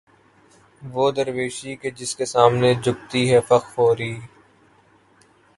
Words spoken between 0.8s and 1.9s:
وہ درویشی